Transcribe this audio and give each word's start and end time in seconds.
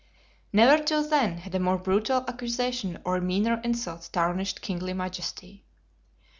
Never 0.51 0.83
till 0.83 1.07
then 1.07 1.37
had 1.37 1.53
a 1.53 1.59
more 1.59 1.77
brutal 1.77 2.25
accusation 2.27 2.99
or 3.05 3.21
meaner 3.21 3.61
insults 3.63 4.09
tarnished 4.09 4.59
kingly 4.59 4.93
majesty. 4.93 5.63